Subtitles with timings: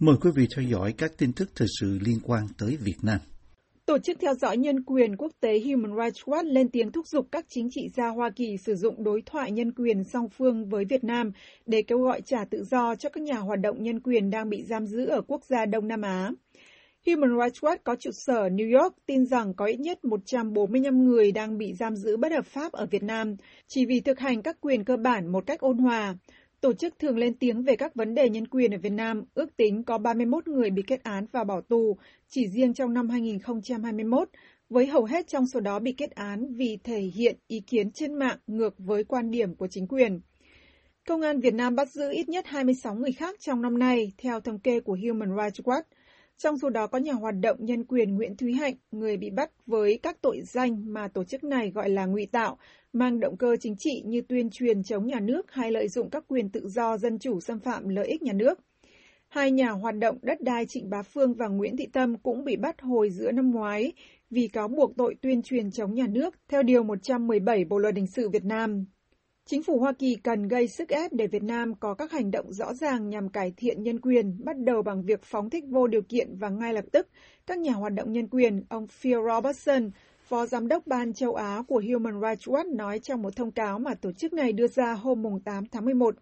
[0.00, 3.18] Mời quý vị theo dõi các tin tức thời sự liên quan tới Việt Nam.
[3.86, 7.26] Tổ chức theo dõi nhân quyền quốc tế Human Rights Watch lên tiếng thúc giục
[7.32, 10.84] các chính trị gia Hoa Kỳ sử dụng đối thoại nhân quyền song phương với
[10.84, 11.32] Việt Nam
[11.66, 14.62] để kêu gọi trả tự do cho các nhà hoạt động nhân quyền đang bị
[14.62, 16.30] giam giữ ở quốc gia Đông Nam Á.
[17.06, 21.32] Human Rights Watch có trụ sở New York tin rằng có ít nhất 145 người
[21.32, 23.36] đang bị giam giữ bất hợp pháp ở Việt Nam,
[23.66, 26.14] chỉ vì thực hành các quyền cơ bản một cách ôn hòa.
[26.60, 29.56] Tổ chức thường lên tiếng về các vấn đề nhân quyền ở Việt Nam, ước
[29.56, 31.96] tính có 31 người bị kết án và bỏ tù
[32.28, 34.28] chỉ riêng trong năm 2021,
[34.68, 38.14] với hầu hết trong số đó bị kết án vì thể hiện ý kiến trên
[38.14, 40.20] mạng ngược với quan điểm của chính quyền.
[41.08, 44.40] Công an Việt Nam bắt giữ ít nhất 26 người khác trong năm nay, theo
[44.40, 45.82] thống kê của Human Rights Watch.
[46.38, 49.50] Trong số đó có nhà hoạt động nhân quyền Nguyễn Thúy Hạnh, người bị bắt
[49.66, 52.58] với các tội danh mà tổ chức này gọi là ngụy tạo,
[52.92, 56.24] mang động cơ chính trị như tuyên truyền chống nhà nước hay lợi dụng các
[56.28, 58.58] quyền tự do dân chủ xâm phạm lợi ích nhà nước.
[59.28, 62.56] Hai nhà hoạt động đất đai Trịnh Bá Phương và Nguyễn Thị Tâm cũng bị
[62.56, 63.92] bắt hồi giữa năm ngoái
[64.30, 68.06] vì cáo buộc tội tuyên truyền chống nhà nước theo Điều 117 Bộ Luật Hình
[68.06, 68.84] sự Việt Nam.
[69.50, 72.52] Chính phủ Hoa Kỳ cần gây sức ép để Việt Nam có các hành động
[72.52, 76.02] rõ ràng nhằm cải thiện nhân quyền, bắt đầu bằng việc phóng thích vô điều
[76.02, 77.08] kiện và ngay lập tức
[77.46, 79.90] các nhà hoạt động nhân quyền, ông Phil Robertson,
[80.28, 83.78] Phó Giám đốc Ban châu Á của Human Rights Watch nói trong một thông cáo
[83.78, 86.14] mà tổ chức này đưa ra hôm 8 tháng 11.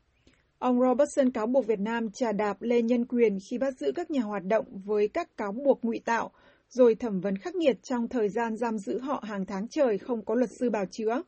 [0.58, 4.10] Ông Robertson cáo buộc Việt Nam trà đạp lên nhân quyền khi bắt giữ các
[4.10, 6.30] nhà hoạt động với các cáo buộc ngụy tạo,
[6.68, 10.24] rồi thẩm vấn khắc nghiệt trong thời gian giam giữ họ hàng tháng trời không
[10.24, 11.22] có luật sư bào chữa.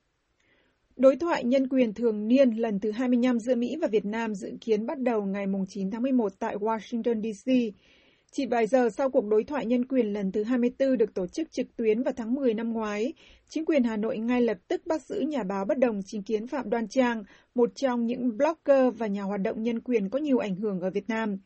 [0.98, 4.50] Đối thoại nhân quyền thường niên lần thứ 25 giữa Mỹ và Việt Nam dự
[4.60, 7.52] kiến bắt đầu ngày 9 tháng 11 tại Washington, D.C.
[8.32, 11.52] Chỉ vài giờ sau cuộc đối thoại nhân quyền lần thứ 24 được tổ chức
[11.52, 13.12] trực tuyến vào tháng 10 năm ngoái,
[13.48, 16.46] chính quyền Hà Nội ngay lập tức bắt giữ nhà báo bất đồng chính kiến
[16.46, 17.24] Phạm Đoan Trang,
[17.54, 20.90] một trong những blogger và nhà hoạt động nhân quyền có nhiều ảnh hưởng ở
[20.90, 21.38] Việt Nam.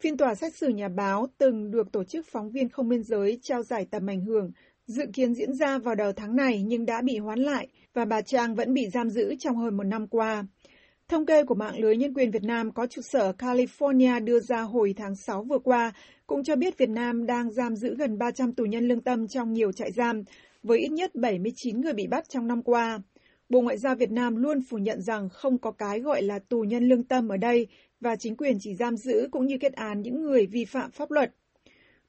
[0.00, 3.38] Phiên tòa xét xử nhà báo từng được tổ chức phóng viên không biên giới
[3.42, 4.50] trao giải tầm ảnh hưởng,
[4.86, 8.22] dự kiến diễn ra vào đầu tháng này nhưng đã bị hoán lại và bà
[8.22, 10.44] Trang vẫn bị giam giữ trong hơn một năm qua.
[11.08, 14.60] Thông kê của mạng lưới nhân quyền Việt Nam có trụ sở California đưa ra
[14.60, 15.92] hồi tháng 6 vừa qua
[16.26, 19.52] cũng cho biết Việt Nam đang giam giữ gần 300 tù nhân lương tâm trong
[19.52, 20.22] nhiều trại giam,
[20.62, 22.98] với ít nhất 79 người bị bắt trong năm qua.
[23.48, 26.60] Bộ Ngoại giao Việt Nam luôn phủ nhận rằng không có cái gọi là tù
[26.60, 27.66] nhân lương tâm ở đây
[28.00, 31.10] và chính quyền chỉ giam giữ cũng như kết án những người vi phạm pháp
[31.10, 31.34] luật.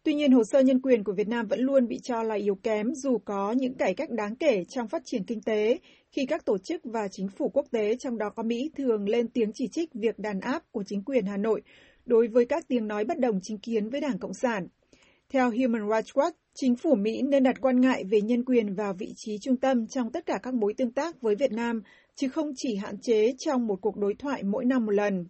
[0.08, 2.56] Tuy nhiên, hồ sơ nhân quyền của Việt Nam vẫn luôn bị cho là yếu
[2.56, 5.80] kém dù có những cải cách đáng kể trong phát triển kinh tế,
[6.12, 9.28] khi các tổ chức và chính phủ quốc tế, trong đó có Mỹ, thường lên
[9.28, 11.62] tiếng chỉ trích việc đàn áp của chính quyền Hà Nội
[12.06, 14.68] đối với các tiếng nói bất đồng chính kiến với Đảng Cộng sản.
[15.30, 18.94] Theo Human Rights Watch, chính phủ Mỹ nên đặt quan ngại về nhân quyền vào
[18.94, 21.82] vị trí trung tâm trong tất cả các mối tương tác với Việt Nam,
[22.16, 25.26] chứ không chỉ hạn chế trong một cuộc đối thoại mỗi năm một lần.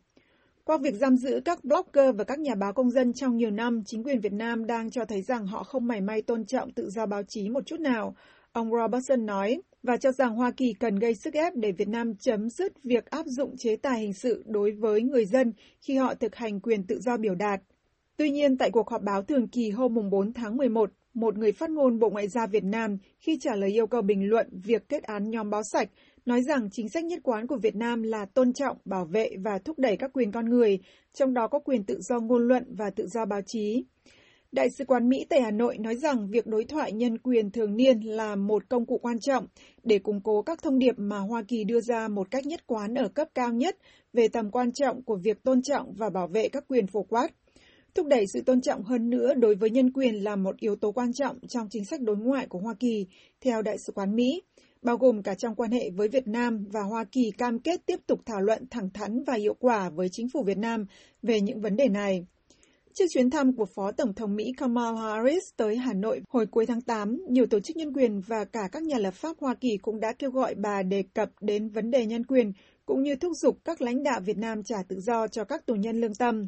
[0.68, 3.84] Qua việc giam giữ các blogger và các nhà báo công dân trong nhiều năm,
[3.86, 6.90] chính quyền Việt Nam đang cho thấy rằng họ không mảy may tôn trọng tự
[6.90, 8.16] do báo chí một chút nào,
[8.52, 12.16] ông Robertson nói, và cho rằng Hoa Kỳ cần gây sức ép để Việt Nam
[12.16, 16.16] chấm dứt việc áp dụng chế tài hình sự đối với người dân khi họ
[16.16, 17.62] thực hành quyền tự do biểu đạt.
[18.18, 21.70] Tuy nhiên, tại cuộc họp báo thường kỳ hôm 4 tháng 11, một người phát
[21.70, 25.04] ngôn Bộ Ngoại giao Việt Nam khi trả lời yêu cầu bình luận việc kết
[25.04, 25.90] án nhóm báo sạch
[26.28, 29.60] nói rằng chính sách nhất quán của Việt Nam là tôn trọng, bảo vệ và
[29.66, 30.80] thúc đẩy các quyền con người,
[31.14, 33.86] trong đó có quyền tự do ngôn luận và tự do báo chí.
[34.52, 37.76] Đại sứ quán Mỹ tại Hà Nội nói rằng việc đối thoại nhân quyền thường
[37.76, 39.46] niên là một công cụ quan trọng
[39.84, 42.94] để củng cố các thông điệp mà Hoa Kỳ đưa ra một cách nhất quán
[42.94, 43.78] ở cấp cao nhất
[44.14, 47.30] về tầm quan trọng của việc tôn trọng và bảo vệ các quyền phổ quát.
[47.96, 50.92] Thúc đẩy sự tôn trọng hơn nữa đối với nhân quyền là một yếu tố
[50.92, 53.06] quan trọng trong chính sách đối ngoại của Hoa Kỳ,
[53.42, 54.42] theo Đại sứ quán Mỹ
[54.82, 58.00] bao gồm cả trong quan hệ với Việt Nam và Hoa Kỳ cam kết tiếp
[58.08, 60.86] tục thảo luận thẳng thắn và hiệu quả với chính phủ Việt Nam
[61.22, 62.26] về những vấn đề này.
[62.94, 66.66] Trước chuyến thăm của Phó Tổng thống Mỹ Kamala Harris tới Hà Nội hồi cuối
[66.66, 69.78] tháng 8, nhiều tổ chức nhân quyền và cả các nhà lập pháp Hoa Kỳ
[69.82, 72.52] cũng đã kêu gọi bà đề cập đến vấn đề nhân quyền
[72.86, 75.76] cũng như thúc giục các lãnh đạo Việt Nam trả tự do cho các tù
[75.76, 76.48] nhân lương tâm.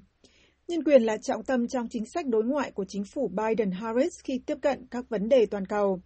[0.68, 4.42] Nhân quyền là trọng tâm trong chính sách đối ngoại của chính phủ Biden-Harris khi
[4.46, 6.00] tiếp cận các vấn đề toàn cầu.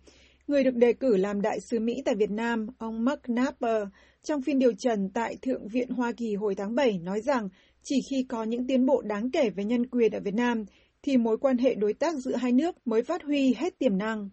[0.48, 3.88] Người được đề cử làm đại sứ Mỹ tại Việt Nam, ông Mark Napper,
[4.24, 7.50] trong phiên điều trần tại Thượng viện Hoa Kỳ hồi tháng 7 nói rằng
[7.84, 10.66] chỉ khi có những tiến bộ đáng kể về nhân quyền ở Việt Nam,
[11.04, 14.30] thì mối quan hệ đối tác giữa hai nước mới phát huy hết tiềm năng.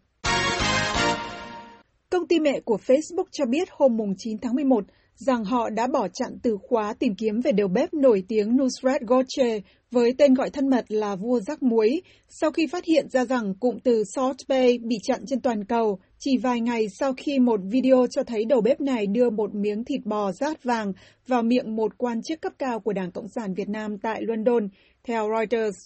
[2.11, 4.85] Công ty mẹ của Facebook cho biết hôm 9 tháng 11
[5.15, 9.01] rằng họ đã bỏ chặn từ khóa tìm kiếm về đầu bếp nổi tiếng Nusrat
[9.03, 13.25] Gotche với tên gọi thân mật là vua rắc muối, sau khi phát hiện ra
[13.25, 17.39] rằng cụm từ Salt Bay bị chặn trên toàn cầu chỉ vài ngày sau khi
[17.39, 20.93] một video cho thấy đầu bếp này đưa một miếng thịt bò rát vàng
[21.27, 24.69] vào miệng một quan chức cấp cao của Đảng Cộng sản Việt Nam tại London,
[25.05, 25.77] theo Reuters.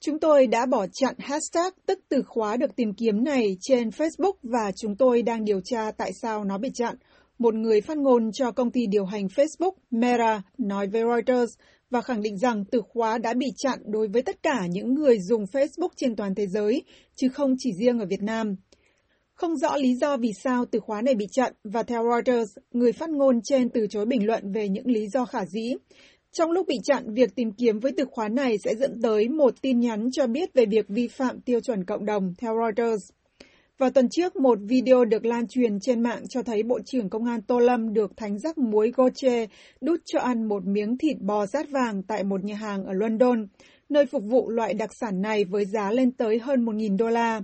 [0.00, 4.34] Chúng tôi đã bỏ chặn hashtag tức từ khóa được tìm kiếm này trên Facebook
[4.42, 6.94] và chúng tôi đang điều tra tại sao nó bị chặn.
[7.38, 11.58] Một người phát ngôn cho công ty điều hành Facebook, Meta, nói với Reuters
[11.90, 15.18] và khẳng định rằng từ khóa đã bị chặn đối với tất cả những người
[15.20, 16.82] dùng Facebook trên toàn thế giới,
[17.14, 18.56] chứ không chỉ riêng ở Việt Nam.
[19.34, 22.92] Không rõ lý do vì sao từ khóa này bị chặn và theo Reuters, người
[22.92, 25.74] phát ngôn trên từ chối bình luận về những lý do khả dĩ.
[26.32, 29.62] Trong lúc bị chặn, việc tìm kiếm với từ khóa này sẽ dẫn tới một
[29.62, 33.10] tin nhắn cho biết về việc vi phạm tiêu chuẩn cộng đồng, theo Reuters.
[33.78, 37.24] Vào tuần trước, một video được lan truyền trên mạng cho thấy Bộ trưởng Công
[37.24, 39.46] an Tô Lâm được thánh rắc muối goche
[39.80, 43.46] đút cho ăn một miếng thịt bò rát vàng tại một nhà hàng ở London,
[43.88, 47.40] nơi phục vụ loại đặc sản này với giá lên tới hơn 1.000 đô la.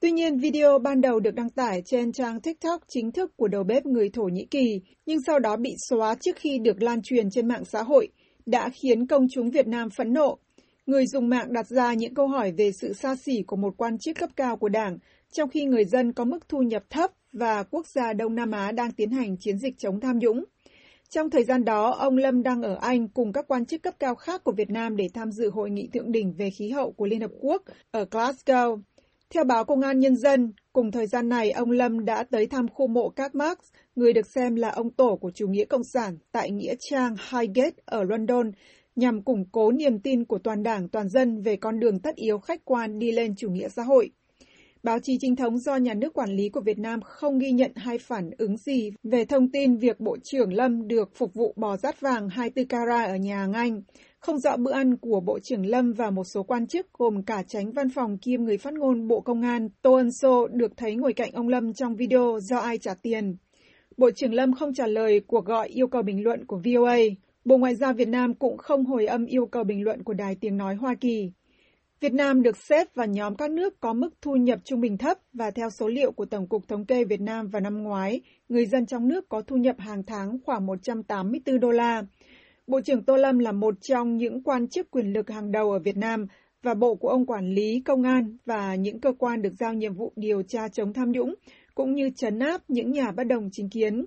[0.00, 3.64] Tuy nhiên, video ban đầu được đăng tải trên trang TikTok chính thức của đầu
[3.64, 7.30] bếp người Thổ Nhĩ Kỳ, nhưng sau đó bị xóa trước khi được lan truyền
[7.30, 8.08] trên mạng xã hội,
[8.46, 10.38] đã khiến công chúng Việt Nam phẫn nộ.
[10.86, 13.98] Người dùng mạng đặt ra những câu hỏi về sự xa xỉ của một quan
[13.98, 14.98] chức cấp cao của đảng,
[15.32, 18.72] trong khi người dân có mức thu nhập thấp và quốc gia Đông Nam Á
[18.72, 20.44] đang tiến hành chiến dịch chống tham nhũng.
[21.08, 24.14] Trong thời gian đó, ông Lâm đang ở Anh cùng các quan chức cấp cao
[24.14, 27.06] khác của Việt Nam để tham dự hội nghị thượng đỉnh về khí hậu của
[27.06, 28.80] Liên Hợp Quốc ở Glasgow.
[29.30, 32.68] Theo báo Công an Nhân dân, cùng thời gian này, ông Lâm đã tới thăm
[32.68, 33.58] khu mộ các Marx,
[33.96, 37.76] người được xem là ông tổ của chủ nghĩa cộng sản tại Nghĩa trang Highgate
[37.84, 38.50] ở London,
[38.96, 42.38] nhằm củng cố niềm tin của toàn đảng toàn dân về con đường tất yếu
[42.38, 44.10] khách quan đi lên chủ nghĩa xã hội.
[44.82, 47.72] Báo chí chính thống do nhà nước quản lý của Việt Nam không ghi nhận
[47.76, 51.76] hay phản ứng gì về thông tin việc Bộ trưởng Lâm được phục vụ bò
[51.76, 53.82] rát vàng 24 carat ở nhà hàng Anh.
[54.18, 57.42] Không rõ bữa ăn của Bộ trưởng Lâm và một số quan chức gồm cả
[57.48, 60.94] tránh văn phòng kiêm người phát ngôn Bộ Công an Tô Ân Sô được thấy
[60.94, 63.36] ngồi cạnh ông Lâm trong video do ai trả tiền.
[63.96, 66.98] Bộ trưởng Lâm không trả lời cuộc gọi yêu cầu bình luận của VOA.
[67.44, 70.36] Bộ Ngoại giao Việt Nam cũng không hồi âm yêu cầu bình luận của Đài
[70.40, 71.32] Tiếng Nói Hoa Kỳ.
[72.00, 75.18] Việt Nam được xếp vào nhóm các nước có mức thu nhập trung bình thấp
[75.32, 78.66] và theo số liệu của Tổng cục Thống kê Việt Nam vào năm ngoái, người
[78.66, 82.02] dân trong nước có thu nhập hàng tháng khoảng 184 đô la.
[82.66, 85.78] Bộ trưởng Tô Lâm là một trong những quan chức quyền lực hàng đầu ở
[85.78, 86.26] Việt Nam
[86.62, 89.94] và bộ của ông quản lý công an và những cơ quan được giao nhiệm
[89.94, 91.34] vụ điều tra chống tham nhũng,
[91.74, 94.04] cũng như chấn áp những nhà bất đồng chính kiến.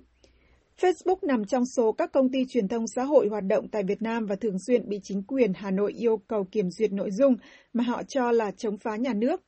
[0.80, 4.02] Facebook nằm trong số các công ty truyền thông xã hội hoạt động tại Việt
[4.02, 7.36] Nam và thường xuyên bị chính quyền Hà Nội yêu cầu kiểm duyệt nội dung
[7.72, 9.42] mà họ cho là chống phá nhà nước.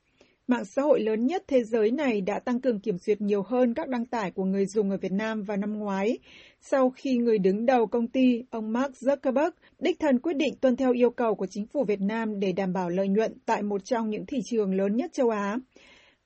[0.48, 3.74] Mạng xã hội lớn nhất thế giới này đã tăng cường kiểm duyệt nhiều hơn
[3.74, 6.18] các đăng tải của người dùng ở Việt Nam vào năm ngoái,
[6.60, 10.76] sau khi người đứng đầu công ty, ông Mark Zuckerberg, đích thân quyết định tuân
[10.76, 13.84] theo yêu cầu của chính phủ Việt Nam để đảm bảo lợi nhuận tại một
[13.84, 15.56] trong những thị trường lớn nhất châu Á.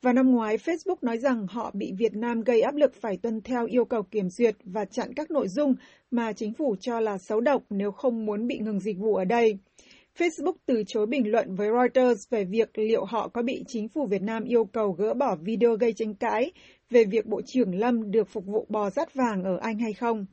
[0.03, 3.41] Vào năm ngoái, Facebook nói rằng họ bị Việt Nam gây áp lực phải tuân
[3.41, 5.75] theo yêu cầu kiểm duyệt và chặn các nội dung
[6.11, 9.25] mà chính phủ cho là xấu độc nếu không muốn bị ngừng dịch vụ ở
[9.25, 9.59] đây.
[10.19, 14.07] Facebook từ chối bình luận với Reuters về việc liệu họ có bị chính phủ
[14.07, 16.53] Việt Nam yêu cầu gỡ bỏ video gây tranh cãi
[16.91, 20.27] về việc Bộ trưởng Lâm được phục vụ bò rát vàng ở Anh hay không.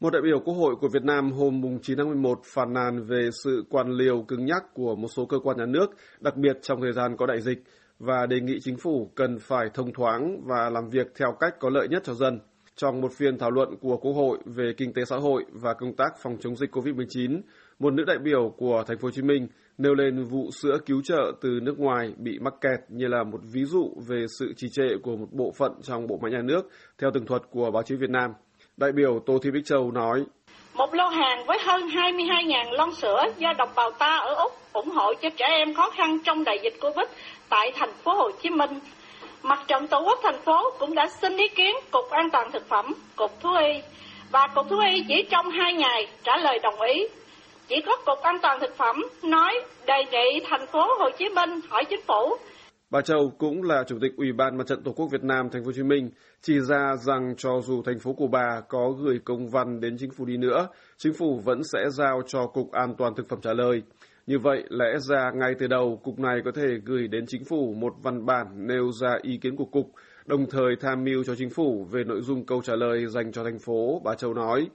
[0.00, 3.28] Một đại biểu Quốc hội của Việt Nam hôm 9 tháng 11 phàn nàn về
[3.44, 5.86] sự quan liều cứng nhắc của một số cơ quan nhà nước,
[6.20, 7.58] đặc biệt trong thời gian có đại dịch,
[7.98, 11.70] và đề nghị chính phủ cần phải thông thoáng và làm việc theo cách có
[11.70, 12.40] lợi nhất cho dân.
[12.76, 15.96] Trong một phiên thảo luận của Quốc hội về kinh tế xã hội và công
[15.96, 17.40] tác phòng chống dịch COVID-19,
[17.78, 19.48] một nữ đại biểu của thành phố Hồ Chí Minh
[19.78, 23.40] nêu lên vụ sữa cứu trợ từ nước ngoài bị mắc kẹt như là một
[23.52, 26.68] ví dụ về sự trì trệ của một bộ phận trong bộ máy nhà nước
[26.98, 28.30] theo tường thuật của báo chí Việt Nam.
[28.76, 30.24] Đại biểu Tô Thị Bích Châu nói:
[30.74, 34.90] một lô hàng với hơn 22.000 lon sữa do đồng bào ta ở Úc ủng
[34.90, 37.06] hộ cho trẻ em khó khăn trong đại dịch Covid
[37.48, 38.70] tại thành phố Hồ Chí Minh.
[39.42, 42.68] Mặt trận Tổ quốc thành phố cũng đã xin ý kiến Cục An toàn Thực
[42.68, 43.82] phẩm, Cục Thú y
[44.30, 47.06] và Cục Thú y chỉ trong hai ngày trả lời đồng ý.
[47.68, 51.60] Chỉ có Cục An toàn Thực phẩm nói đề nghị thành phố Hồ Chí Minh
[51.70, 52.36] hỏi chính phủ
[52.92, 55.62] Bà Châu cũng là chủ tịch Ủy ban Mặt trận Tổ quốc Việt Nam thành
[55.62, 56.10] phố Hồ Chí Minh
[56.42, 60.10] chỉ ra rằng cho dù thành phố Cuba bà có gửi công văn đến chính
[60.10, 63.52] phủ đi nữa, chính phủ vẫn sẽ giao cho Cục An toàn thực phẩm trả
[63.52, 63.82] lời.
[64.26, 67.74] Như vậy, lẽ ra ngay từ đầu, Cục này có thể gửi đến Chính phủ
[67.74, 69.92] một văn bản nêu ra ý kiến của Cục,
[70.26, 73.44] đồng thời tham mưu cho Chính phủ về nội dung câu trả lời dành cho
[73.44, 74.70] thành phố, bà Châu nói.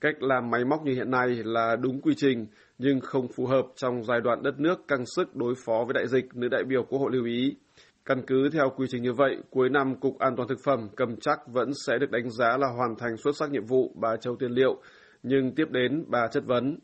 [0.00, 2.46] Cách làm máy móc như hiện nay là đúng quy trình,
[2.78, 6.08] nhưng không phù hợp trong giai đoạn đất nước căng sức đối phó với đại
[6.08, 7.56] dịch, nữ đại biểu Quốc hội lưu ý.
[8.06, 11.16] Căn cứ theo quy trình như vậy, cuối năm Cục An toàn Thực phẩm cầm
[11.20, 14.36] chắc vẫn sẽ được đánh giá là hoàn thành xuất sắc nhiệm vụ bà Châu
[14.36, 14.76] Tiên Liệu,
[15.22, 16.78] nhưng tiếp đến bà chất vấn.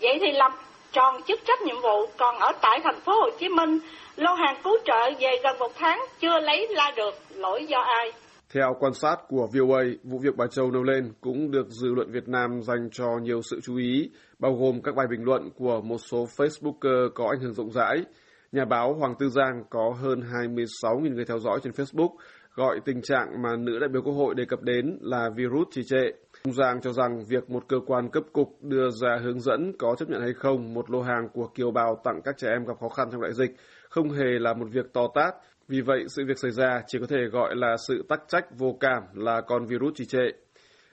[0.00, 0.52] Vậy thì làm
[0.92, 3.78] tròn chức trách nhiệm vụ, còn ở tại thành phố Hồ Chí Minh,
[4.16, 8.12] lô hàng cứu trợ về gần một tháng chưa lấy la được, lỗi do ai?
[8.54, 12.12] Theo quan sát của VOA, vụ việc bà Châu nêu lên cũng được dư luận
[12.12, 15.80] Việt Nam dành cho nhiều sự chú ý, bao gồm các bài bình luận của
[15.80, 18.04] một số Facebooker có ảnh hưởng rộng rãi
[18.52, 22.16] nhà báo Hoàng Tư Giang có hơn 26.000 người theo dõi trên Facebook,
[22.54, 25.82] gọi tình trạng mà nữ đại biểu Quốc hội đề cập đến là virus trì
[25.84, 26.10] trệ.
[26.44, 29.94] Ông Giang cho rằng việc một cơ quan cấp cục đưa ra hướng dẫn có
[29.98, 32.74] chấp nhận hay không một lô hàng của kiều bào tặng các trẻ em gặp
[32.80, 33.50] khó khăn trong đại dịch
[33.90, 35.34] không hề là một việc to tát.
[35.68, 38.76] Vì vậy, sự việc xảy ra chỉ có thể gọi là sự tắc trách vô
[38.80, 40.30] cảm là con virus trì trệ.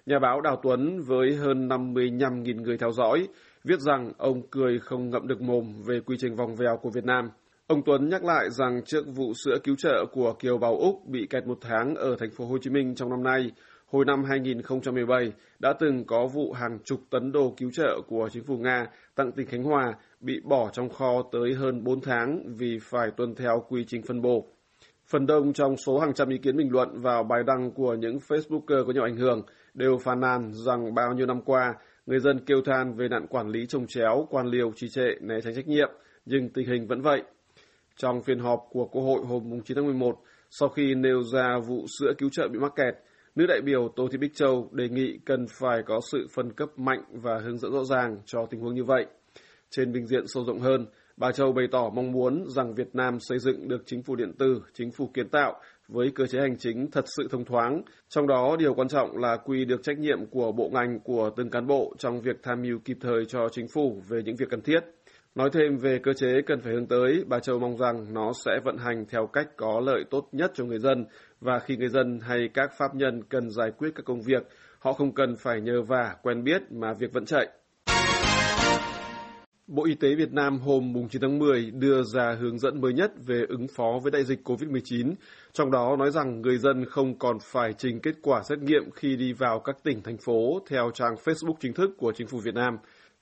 [0.05, 3.27] Nhà báo Đào Tuấn với hơn 55.000 người theo dõi
[3.63, 7.05] viết rằng ông cười không ngậm được mồm về quy trình vòng vèo của Việt
[7.05, 7.29] Nam.
[7.67, 11.27] Ông Tuấn nhắc lại rằng trước vụ sữa cứu trợ của kiều bào Úc bị
[11.29, 13.51] kẹt một tháng ở thành phố Hồ Chí Minh trong năm nay,
[13.87, 18.43] hồi năm 2017 đã từng có vụ hàng chục tấn đồ cứu trợ của chính
[18.43, 22.79] phủ Nga tặng tỉnh Khánh Hòa bị bỏ trong kho tới hơn 4 tháng vì
[22.81, 24.47] phải tuân theo quy trình phân bổ.
[25.07, 28.17] Phần đông trong số hàng trăm ý kiến bình luận vào bài đăng của những
[28.27, 29.41] Facebooker có nhiều ảnh hưởng
[29.73, 31.73] đều phàn nàn rằng bao nhiêu năm qua,
[32.05, 35.35] người dân kêu than về nạn quản lý trồng chéo, quan liều trì trệ, né
[35.43, 35.89] tránh trách nhiệm,
[36.25, 37.23] nhưng tình hình vẫn vậy.
[37.97, 40.15] Trong phiên họp của Quốc hội hôm 9 tháng 11,
[40.49, 42.95] sau khi nêu ra vụ sữa cứu trợ bị mắc kẹt,
[43.35, 46.69] nữ đại biểu Tô Thị Bích Châu đề nghị cần phải có sự phân cấp
[46.77, 49.05] mạnh và hướng dẫn rõ ràng cho tình huống như vậy.
[49.69, 50.85] Trên bình diện sâu rộng hơn,
[51.17, 54.33] bà Châu bày tỏ mong muốn rằng Việt Nam xây dựng được chính phủ điện
[54.39, 57.81] tử, chính phủ kiến tạo với cơ chế hành chính thật sự thông thoáng.
[58.09, 61.49] Trong đó, điều quan trọng là quy được trách nhiệm của bộ ngành của từng
[61.49, 64.61] cán bộ trong việc tham mưu kịp thời cho chính phủ về những việc cần
[64.61, 64.79] thiết.
[65.35, 68.51] Nói thêm về cơ chế cần phải hướng tới, bà Châu mong rằng nó sẽ
[68.65, 71.05] vận hành theo cách có lợi tốt nhất cho người dân
[71.41, 74.47] và khi người dân hay các pháp nhân cần giải quyết các công việc,
[74.79, 77.47] họ không cần phải nhờ vả, quen biết mà việc vẫn chạy.
[79.67, 83.11] Bộ Y tế Việt Nam hôm 9 tháng 10 đưa ra hướng dẫn mới nhất
[83.25, 85.13] về ứng phó với đại dịch COVID-19,
[85.53, 89.15] trong đó nói rằng người dân không còn phải trình kết quả xét nghiệm khi
[89.15, 92.55] đi vào các tỉnh, thành phố theo trang Facebook chính thức của Chính phủ Việt
[92.55, 92.77] Nam.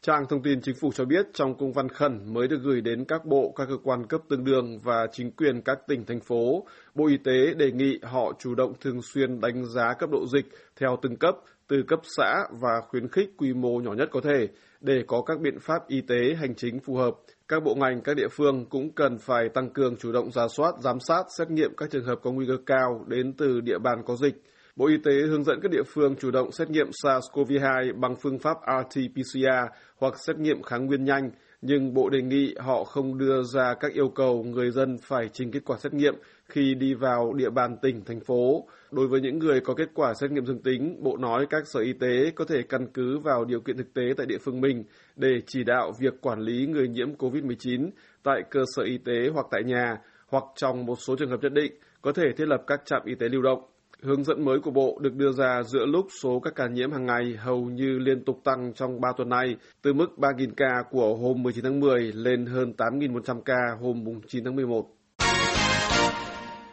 [0.05, 3.05] Trang thông tin chính phủ cho biết trong công văn khẩn mới được gửi đến
[3.05, 6.67] các bộ, các cơ quan cấp tương đương và chính quyền các tỉnh, thành phố,
[6.95, 10.45] Bộ Y tế đề nghị họ chủ động thường xuyên đánh giá cấp độ dịch
[10.79, 11.35] theo từng cấp,
[11.67, 14.47] từ cấp xã và khuyến khích quy mô nhỏ nhất có thể
[14.81, 17.13] để có các biện pháp y tế hành chính phù hợp.
[17.47, 20.71] Các bộ ngành, các địa phương cũng cần phải tăng cường chủ động ra soát,
[20.81, 24.03] giám sát, xét nghiệm các trường hợp có nguy cơ cao đến từ địa bàn
[24.05, 24.43] có dịch.
[24.75, 28.39] Bộ Y tế hướng dẫn các địa phương chủ động xét nghiệm SARS-CoV-2 bằng phương
[28.39, 33.43] pháp RT-PCR hoặc xét nghiệm kháng nguyên nhanh, nhưng Bộ đề nghị họ không đưa
[33.43, 36.15] ra các yêu cầu người dân phải trình kết quả xét nghiệm
[36.45, 38.67] khi đi vào địa bàn tỉnh, thành phố.
[38.91, 41.79] Đối với những người có kết quả xét nghiệm dương tính, Bộ nói các sở
[41.79, 44.83] y tế có thể căn cứ vào điều kiện thực tế tại địa phương mình
[45.15, 47.89] để chỉ đạo việc quản lý người nhiễm COVID-19
[48.23, 51.53] tại cơ sở y tế hoặc tại nhà, hoặc trong một số trường hợp nhất
[51.53, 53.72] định, có thể thiết lập các trạm y tế lưu động.
[54.03, 57.05] Hướng dẫn mới của Bộ được đưa ra giữa lúc số các ca nhiễm hàng
[57.05, 61.15] ngày hầu như liên tục tăng trong 3 tuần nay, từ mức 3.000 ca của
[61.15, 64.85] hôm 19 tháng 10 lên hơn 8.100 ca hôm 9 tháng 11.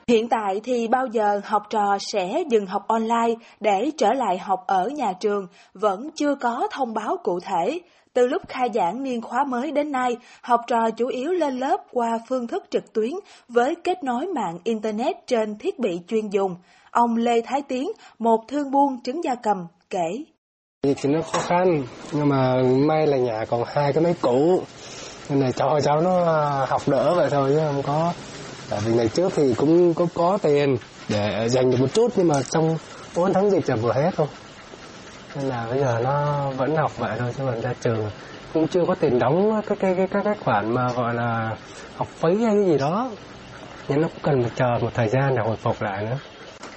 [0.08, 4.60] Hiện tại thì bao giờ học trò sẽ dừng học online để trở lại học
[4.66, 7.80] ở nhà trường vẫn chưa có thông báo cụ thể.
[8.12, 11.80] Từ lúc khai giảng niên khóa mới đến nay, học trò chủ yếu lên lớp
[11.92, 13.12] qua phương thức trực tuyến
[13.48, 16.56] với kết nối mạng Internet trên thiết bị chuyên dùng.
[16.90, 20.24] Ông Lê Thái Tiến, một thương buôn trứng gia cầm, kể.
[20.82, 21.82] Thì nó khó khăn,
[22.12, 24.62] nhưng mà may là nhà còn hai cái máy cũ,
[25.28, 28.12] nên là cho cháu nó à, học đỡ vậy thôi chứ không có.
[28.70, 30.76] Tại vì ngày trước thì cũng có có tiền
[31.08, 32.76] để dành được một chút nhưng mà trong
[33.16, 34.26] 4 tháng dịch là vừa hết thôi.
[35.36, 38.10] Nên là bây giờ nó vẫn học vậy thôi chứ còn ra trường
[38.54, 41.56] cũng chưa có tiền đóng cái cái cái các cái khoản mà gọi là
[41.96, 43.10] học phí hay cái gì đó.
[43.88, 46.18] Nhưng nó cũng cần phải chờ một thời gian để hồi phục lại nữa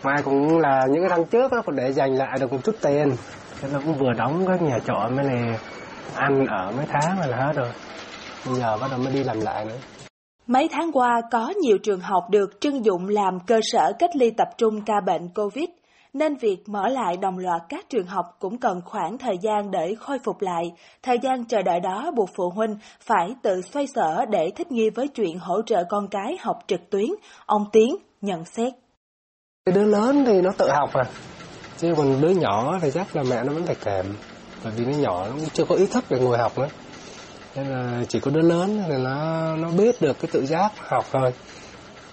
[0.06, 2.76] mai cũng là những cái tháng trước nó còn để dành lại được một chút
[2.82, 3.16] tiền
[3.62, 5.60] thế là cũng vừa đóng cái nhà trọ mới này
[6.16, 7.70] ăn ở mấy tháng là hết rồi
[8.46, 9.78] bây giờ bắt đầu mới đi làm lại nữa
[10.48, 14.32] Mấy tháng qua có nhiều trường học được trưng dụng làm cơ sở cách ly
[14.38, 15.70] tập trung ca bệnh COVID,
[16.14, 19.96] nên việc mở lại đồng loạt các trường học cũng cần khoảng thời gian để
[20.00, 20.64] khôi phục lại.
[21.04, 24.90] Thời gian chờ đợi đó buộc phụ huynh phải tự xoay sở để thích nghi
[24.90, 27.10] với chuyện hỗ trợ con cái học trực tuyến,
[27.46, 28.74] ông Tiến nhận xét.
[29.66, 31.04] Cái đứa lớn thì nó tự học à,
[31.78, 34.06] chứ còn đứa nhỏ thì chắc là mẹ nó vẫn phải kèm,
[34.64, 36.68] bởi vì nó nhỏ nó chưa có ý thức để ngồi học nữa.
[37.56, 41.06] Nên là chỉ có đứa lớn thì nó nó biết được cái tự giác học
[41.12, 41.34] thôi.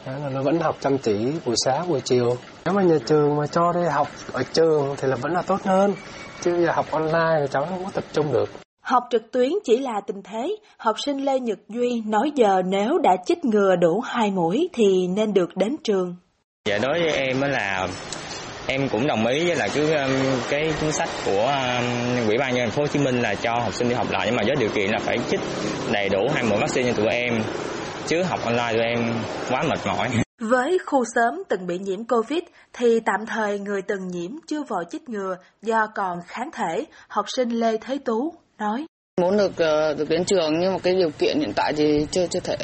[0.04, 2.36] Thế là nó vẫn học chăm chỉ buổi sáng buổi chiều.
[2.64, 5.62] Nếu mà nhà trường mà cho đi học ở trường thì là vẫn là tốt
[5.64, 5.94] hơn.
[6.40, 8.50] Chứ giờ học online thì cháu không có tập trung được.
[8.82, 12.98] Học trực tuyến chỉ là tình thế, học sinh Lê Nhật Duy nói giờ nếu
[12.98, 16.16] đã chích ngừa đủ hai mũi thì nên được đến trường.
[16.70, 17.88] Dạ đối với em là
[18.66, 20.10] em cũng đồng ý với là cái um,
[20.50, 23.52] cái chính sách của um, ủy ban nhân thành phố Hồ Chí Minh là cho
[23.52, 25.40] học sinh đi học lại nhưng mà với điều kiện là phải chích
[25.92, 27.42] đầy đủ hai mũi vaccine cho tụi em
[28.06, 29.14] chứ học online tụi em
[29.50, 30.08] quá mệt mỏi.
[30.40, 34.84] Với khu sớm từng bị nhiễm Covid thì tạm thời người từng nhiễm chưa vội
[34.90, 38.84] chích ngừa do còn kháng thể, học sinh Lê Thế Tú nói.
[39.20, 42.26] Muốn được uh, được đến trường nhưng mà cái điều kiện hiện tại thì chưa
[42.26, 42.56] chưa thể.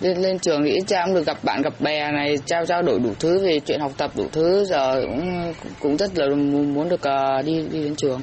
[0.00, 2.82] Lên, lên trường thì ít ra cũng được gặp bạn gặp bè này, trao trao
[2.82, 6.88] đổi đủ thứ về chuyện học tập đủ thứ, giờ cũng cũng rất là muốn
[6.88, 8.20] được uh, đi đi đến trường.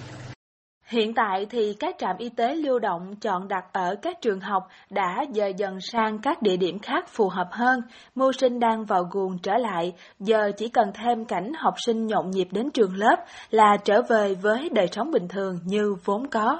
[0.88, 4.68] Hiện tại thì các trạm y tế lưu động chọn đặt ở các trường học
[4.90, 7.80] đã dời dần sang các địa điểm khác phù hợp hơn.
[8.16, 12.30] Mưu sinh đang vào guồng trở lại, giờ chỉ cần thêm cảnh học sinh nhộn
[12.30, 13.16] nhịp đến trường lớp
[13.50, 16.60] là trở về với đời sống bình thường như vốn có.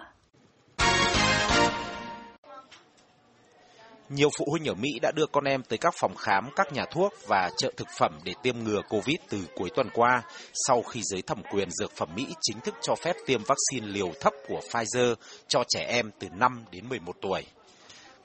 [4.10, 6.86] Nhiều phụ huynh ở Mỹ đã đưa con em tới các phòng khám, các nhà
[6.92, 10.22] thuốc và chợ thực phẩm để tiêm ngừa Covid từ cuối tuần qua,
[10.68, 14.12] sau khi giới thẩm quyền dược phẩm Mỹ chính thức cho phép tiêm vaccine liều
[14.22, 15.16] thấp của Pfizer
[15.48, 17.44] cho trẻ em từ 5 đến 11 tuổi.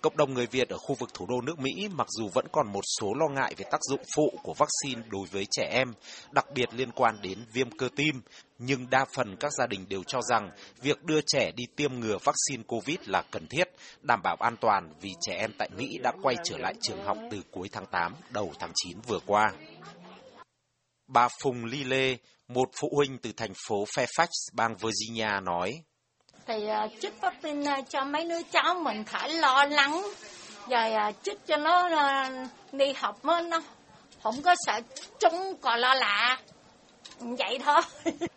[0.00, 2.72] Cộng đồng người Việt ở khu vực thủ đô nước Mỹ mặc dù vẫn còn
[2.72, 5.92] một số lo ngại về tác dụng phụ của vaccine đối với trẻ em,
[6.30, 8.20] đặc biệt liên quan đến viêm cơ tim,
[8.64, 10.50] nhưng đa phần các gia đình đều cho rằng
[10.82, 13.68] việc đưa trẻ đi tiêm ngừa vaccine COVID là cần thiết,
[14.00, 17.18] đảm bảo an toàn vì trẻ em tại Mỹ đã quay trở lại trường học
[17.30, 19.52] từ cuối tháng 8, đầu tháng 9 vừa qua.
[21.06, 22.16] Bà Phùng Ly Lê,
[22.48, 25.82] một phụ huynh từ thành phố Fairfax, bang Virginia nói,
[26.46, 30.02] thì uh, à, chích vaccine uh, cho mấy đứa cháu mình phải lo lắng.
[30.68, 33.62] Rồi uh, chích cho nó uh, đi học mới nó
[34.22, 34.80] không có sợ
[35.20, 36.40] chúng còn lo lạ.
[37.18, 37.82] Vậy thôi.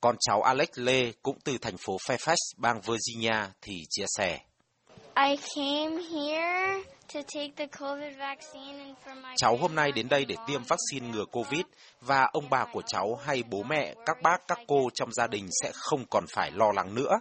[0.00, 4.38] Con cháu Alex Lê cũng từ thành phố Fairfax, bang Virginia thì chia sẻ.
[5.16, 6.82] I came here
[7.14, 10.62] to take the COVID vaccine and for my Cháu hôm nay đến đây để tiêm
[10.62, 11.62] vaccine ngừa COVID
[12.00, 15.48] và ông bà của cháu hay bố mẹ, các bác, các cô trong gia đình
[15.62, 17.12] sẽ không còn phải lo lắng nữa.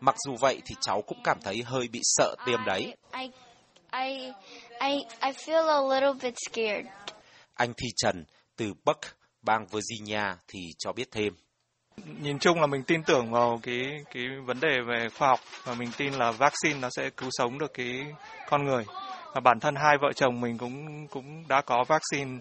[0.00, 2.96] Mặc dù vậy thì cháu cũng cảm thấy hơi bị sợ tiêm đấy.
[3.12, 3.30] I,
[3.92, 4.32] I,
[4.80, 6.86] I, I feel a little bit scared.
[7.54, 8.24] Anh Thi Trần
[8.56, 9.00] từ Buck,
[9.42, 11.32] bang Virginia thì cho biết thêm.
[12.04, 15.74] Nhìn chung là mình tin tưởng vào cái cái vấn đề về khoa học và
[15.74, 18.06] mình tin là vaccine nó sẽ cứu sống được cái
[18.48, 18.84] con người.
[19.34, 22.38] Và bản thân hai vợ chồng mình cũng cũng đã có vaccine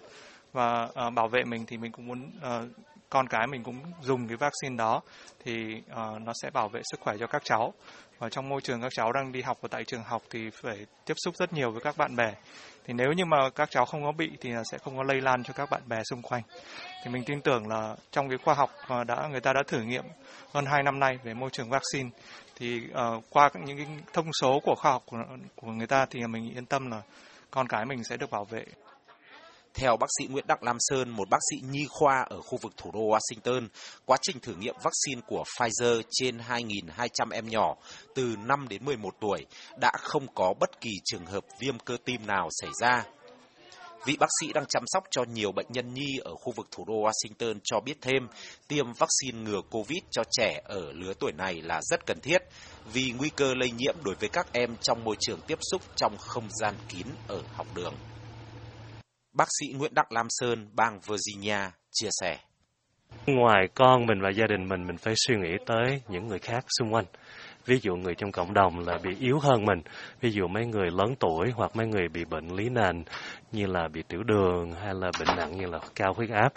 [0.53, 2.69] và uh, bảo vệ mình thì mình cũng muốn uh,
[3.09, 5.01] con cái mình cũng dùng cái vaccine đó
[5.45, 7.73] thì uh, nó sẽ bảo vệ sức khỏe cho các cháu
[8.19, 10.85] và trong môi trường các cháu đang đi học ở tại trường học thì phải
[11.05, 12.33] tiếp xúc rất nhiều với các bạn bè.
[12.85, 15.43] Thì nếu như mà các cháu không có bị thì sẽ không có lây lan
[15.43, 16.41] cho các bạn bè xung quanh.
[17.03, 18.69] Thì mình tin tưởng là trong cái khoa học
[19.07, 20.03] đã người ta đã thử nghiệm
[20.53, 22.09] hơn 2 năm nay về môi trường vaccine
[22.55, 25.17] thì uh, qua những cái thông số của khoa học của,
[25.55, 27.01] của người ta thì mình yên tâm là
[27.51, 28.65] con cái mình sẽ được bảo vệ
[29.75, 32.73] theo bác sĩ Nguyễn Đặng Lam Sơn, một bác sĩ nhi khoa ở khu vực
[32.77, 33.67] thủ đô Washington,
[34.05, 37.75] quá trình thử nghiệm vaccine của Pfizer trên 2.200 em nhỏ
[38.15, 39.45] từ 5 đến 11 tuổi
[39.79, 43.03] đã không có bất kỳ trường hợp viêm cơ tim nào xảy ra.
[44.05, 46.85] Vị bác sĩ đang chăm sóc cho nhiều bệnh nhân nhi ở khu vực thủ
[46.87, 48.27] đô Washington cho biết thêm,
[48.67, 52.37] tiêm vaccine ngừa COVID cho trẻ ở lứa tuổi này là rất cần thiết
[52.93, 56.17] vì nguy cơ lây nhiễm đối với các em trong môi trường tiếp xúc trong
[56.17, 57.93] không gian kín ở học đường.
[59.37, 61.59] Bác sĩ Nguyễn Đặng Lam Sơn, bang Virginia,
[61.91, 62.37] chia sẻ.
[63.25, 66.65] Ngoài con mình và gia đình mình, mình phải suy nghĩ tới những người khác
[66.79, 67.05] xung quanh.
[67.65, 69.81] Ví dụ người trong cộng đồng là bị yếu hơn mình,
[70.21, 73.03] ví dụ mấy người lớn tuổi hoặc mấy người bị bệnh lý nền
[73.51, 76.53] như là bị tiểu đường hay là bệnh nặng như là cao huyết áp.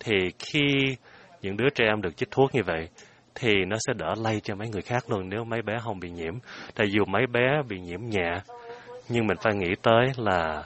[0.00, 0.96] Thì khi
[1.42, 2.88] những đứa trẻ em được chích thuốc như vậy,
[3.34, 6.10] thì nó sẽ đỡ lây cho mấy người khác luôn nếu mấy bé không bị
[6.10, 6.34] nhiễm.
[6.74, 8.30] Tại dù mấy bé bị nhiễm nhẹ,
[9.08, 10.64] nhưng mình phải nghĩ tới là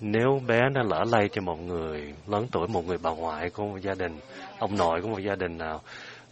[0.00, 3.64] nếu bé nó lỡ lây cho một người lớn tuổi, một người bà ngoại của
[3.64, 4.20] một gia đình,
[4.58, 5.80] ông nội của một gia đình nào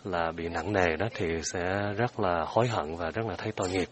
[0.04, 3.52] là bị nặng nề đó thì sẽ rất là hối hận và rất là thấy
[3.52, 3.88] tội nghiệp.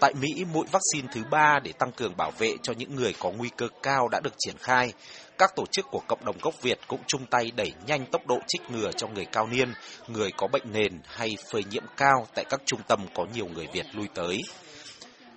[0.00, 3.30] Tại Mỹ, mũi vaccine thứ ba để tăng cường bảo vệ cho những người có
[3.30, 4.92] nguy cơ cao đã được triển khai.
[5.38, 8.38] Các tổ chức của cộng đồng gốc Việt cũng chung tay đẩy nhanh tốc độ
[8.48, 9.72] trích ngừa cho người cao niên,
[10.08, 13.66] người có bệnh nền hay phơi nhiễm cao tại các trung tâm có nhiều người
[13.72, 14.38] Việt lui tới.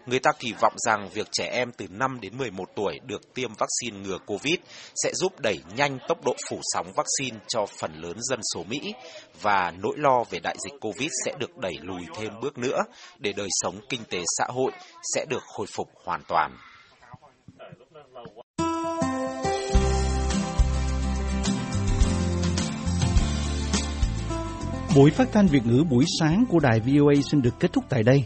[0.06, 3.50] Người ta kỳ vọng rằng việc trẻ em từ 5 đến 11 tuổi được tiêm
[3.50, 4.56] vaccine ngừa COVID
[4.96, 8.94] sẽ giúp đẩy nhanh tốc độ phủ sóng vaccine cho phần lớn dân số Mỹ
[9.42, 12.78] và nỗi lo về đại dịch COVID sẽ được đẩy lùi thêm bước nữa
[13.20, 14.72] để đời sống kinh tế xã hội
[15.16, 16.58] sẽ được khôi phục hoàn toàn.
[24.96, 28.04] Buổi phát thanh Việt ngữ buổi sáng của đài VOA xin được kết thúc tại
[28.04, 28.26] đây.